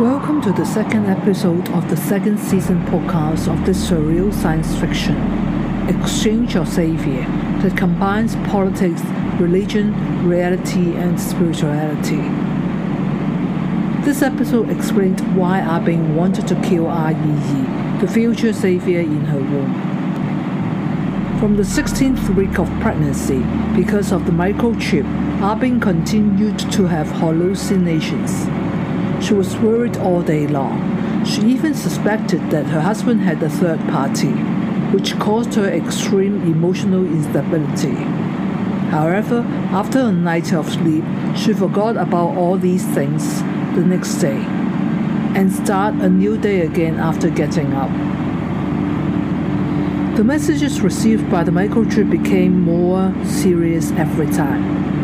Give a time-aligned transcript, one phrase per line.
[0.00, 5.14] Welcome to the second episode of the second season podcast of this surreal science fiction,
[5.90, 7.26] Exchange of Savior,
[7.60, 9.02] that combines politics,
[9.38, 9.92] religion,
[10.26, 12.22] reality, and spirituality.
[14.02, 19.26] This episode explained why Ah Bing wanted to kill Ah Yi, the future savior in
[19.26, 19.74] her womb.
[21.38, 23.40] From the 16th week of pregnancy,
[23.76, 25.04] because of the microchip,
[25.42, 28.46] Ah Bing continued to have hallucinations.
[29.20, 31.24] She was worried all day long.
[31.24, 34.32] She even suspected that her husband had a third party,
[34.92, 37.94] which caused her extreme emotional instability.
[38.90, 41.04] However, after a night of sleep,
[41.36, 43.42] she forgot about all these things
[43.74, 44.44] the next day
[45.36, 47.90] and start a new day again after getting up.
[50.16, 54.99] The messages received by the microchip became more serious every time.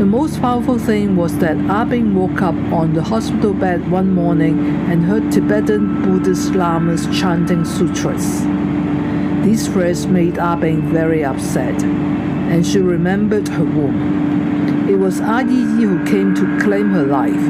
[0.00, 4.14] The most powerful thing was that Ah Bing woke up on the hospital bed one
[4.14, 4.58] morning
[4.90, 8.46] and heard Tibetan Buddhist lamas chanting sutras.
[9.44, 14.88] These phrases made Ah Bing very upset, and she remembered her womb.
[14.88, 17.46] It was Ah Yi Yi who came to claim her life.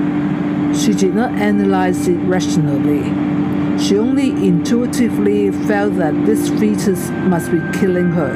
[0.77, 3.05] She did not analyze it rationally.
[3.79, 8.35] She only intuitively felt that this fetus must be killing her,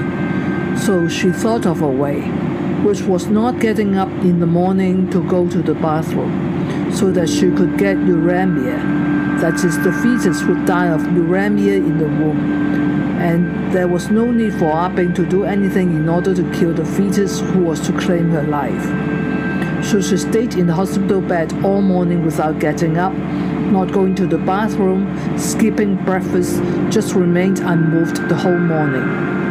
[0.78, 2.44] so she thought of a way
[2.84, 7.28] which was not getting up in the morning to go to the bathroom, so that
[7.28, 8.78] she could get uremia.
[9.40, 12.38] That is, the fetus would die of uremia in the womb.
[13.18, 16.74] And there was no need for Ah Bing to do anything in order to kill
[16.74, 18.84] the fetus who was to claim her life.
[19.84, 23.14] So she stayed in the hospital bed all morning without getting up,
[23.72, 29.44] not going to the bathroom, skipping breakfast, just remained unmoved the whole morning.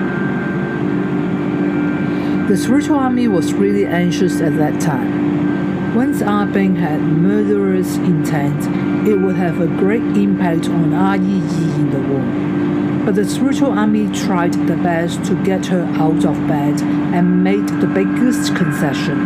[2.48, 5.96] The spiritual army was really anxious at that time.
[5.96, 11.38] Once Ah Bing had murderous intent, it would have a great impact on Ah Yi
[11.38, 13.06] in the war.
[13.06, 16.82] But the spiritual army tried their best to get her out of bed
[17.16, 19.20] and made the biggest concession.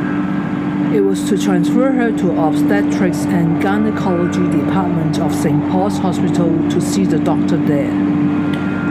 [0.94, 5.72] It was to transfer her to obstetrics and gynecology department of St.
[5.72, 8.27] Paul's Hospital to see the doctor there.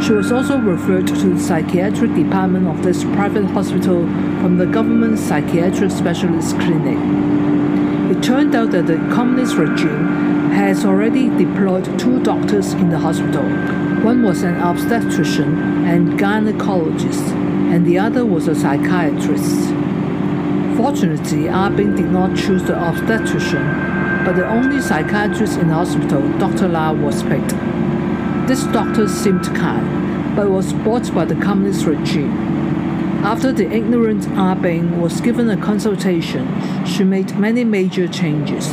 [0.02, 4.02] She was also referred to the psychiatric department of this private hospital
[4.40, 6.98] from the government psychiatric specialist clinic.
[8.14, 13.42] It turned out that the communist regime has already deployed two doctors in the hospital.
[14.04, 17.32] One was an obstetrician and gynecologist,
[17.72, 19.70] and the other was a psychiatrist.
[20.76, 23.64] Fortunately, Ah Bing did not choose the obstetrician,
[24.24, 26.68] but the only psychiatrist in the hospital, Dr.
[26.68, 27.54] La, was picked.
[28.46, 32.30] This doctor seemed kind, but was bought by the communist regime.
[33.24, 36.46] After the ignorant Ah Bing was given a consultation,
[36.86, 38.68] she made many major changes,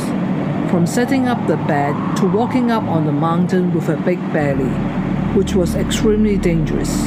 [0.70, 4.70] from setting up the bed to walking up on the mountain with a big belly,
[5.34, 7.06] which was extremely dangerous.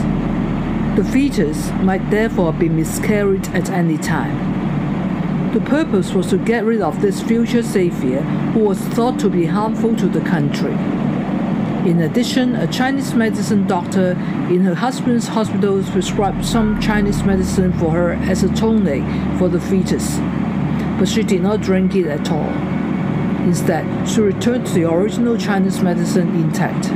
[0.98, 5.54] The fetus might therefore be miscarried at any time.
[5.54, 9.46] The purpose was to get rid of this future savior who was thought to be
[9.46, 10.76] harmful to the country.
[11.88, 14.12] In addition, a Chinese medicine doctor
[14.52, 19.04] in her husband's hospital prescribed some Chinese medicine for her as a tonic
[19.40, 20.18] for the fetus,
[21.00, 22.50] but she did not drink it at all.
[23.48, 26.88] Instead, she returned to the original Chinese medicine intact.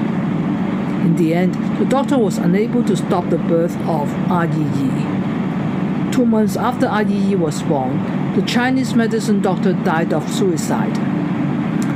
[1.05, 6.11] In the end, the doctor was unable to stop the birth of Ah Yi Yi.
[6.11, 11.20] Two months after Ah Yi Yi was born, the Chinese medicine doctor died of suicide.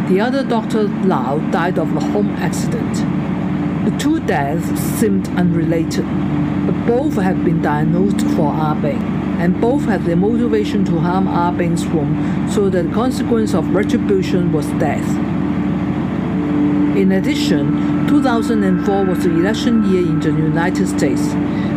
[0.08, 2.94] The other doctor, Lao, died of a home accident.
[3.86, 6.06] The two deaths seemed unrelated,
[6.68, 9.02] but both had been diagnosed for Ah Bing,
[9.40, 13.74] and both had the motivation to harm Ah Bing's womb, so that the consequence of
[13.74, 15.10] retribution was death.
[16.96, 21.34] In addition, 2004 was the election year in the United States.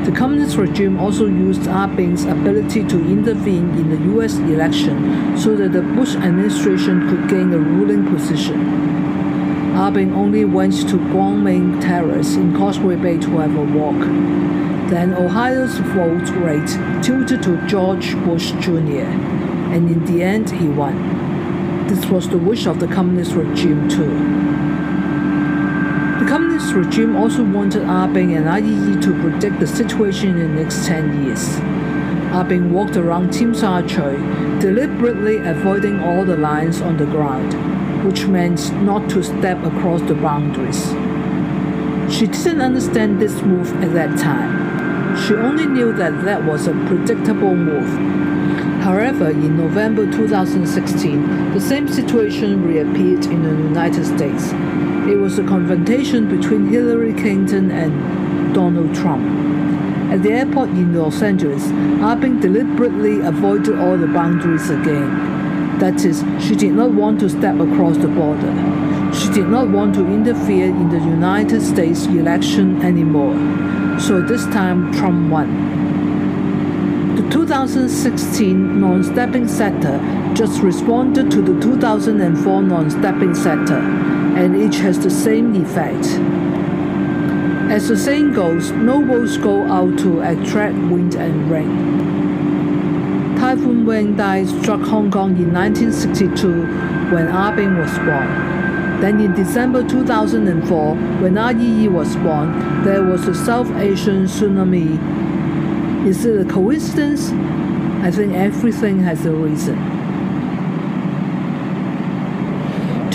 [0.08, 5.54] The communist regime also used Ah Bing's ability to intervene in the US election so
[5.54, 8.58] that the Bush administration could gain a ruling position.
[9.76, 14.00] Ah Bing only went to Guangming Terrace in Causeway Bay to have a walk.
[14.88, 19.12] Then Ohio's vote rate tilted to George Bush Jr.,
[19.74, 20.96] and in the end, he won.
[21.86, 24.57] This was the wish of the communist regime, too.
[26.58, 30.86] Communist regime also wanted and Ah Yi Yi to predict the situation in the next
[30.86, 31.58] 10 years.
[32.32, 34.18] Ah walked around Tsim Sha Tsui,
[34.60, 37.54] deliberately avoiding all the lines on the ground,
[38.04, 40.82] which meant not to step across the boundaries.
[42.12, 45.16] She didn't understand this move at that time.
[45.16, 47.88] She only knew that that was a predictable move.
[48.82, 54.52] However, in November 2016, the same situation reappeared in the United States.
[55.08, 59.24] It was a confrontation between Hillary Clinton and Donald Trump.
[60.12, 61.62] At the airport in Los Angeles,
[62.02, 65.78] Arbin deliberately avoided all the boundaries again.
[65.78, 68.52] That is, she did not want to step across the border.
[69.14, 73.34] She did not want to interfere in the United States election anymore.
[73.98, 75.48] So this time, Trump won.
[77.16, 79.98] The 2016 non-stepping sector
[80.34, 83.80] just responded to the 2004 non-stepping sector,
[84.36, 86.06] and each has the same effect.
[87.70, 93.36] As the saying goes, no boats go out to attract wind and rain.
[93.38, 96.62] Typhoon Wanda struck Hong Kong in 1962
[97.14, 99.00] when Arbin was born.
[99.00, 104.98] Then in December 2004, when Er Yi was born, there was a South Asian tsunami
[106.06, 107.32] is it a coincidence?
[108.02, 109.97] I think everything has a reason.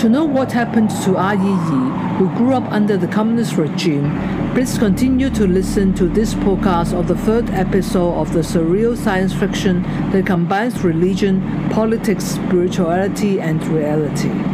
[0.04, 4.10] To know what happened to Yi, who grew up under the communist regime,
[4.52, 9.32] please continue to listen to this podcast of the third episode of the surreal science
[9.32, 11.40] fiction that combines religion,
[11.70, 14.53] politics, spirituality, and reality.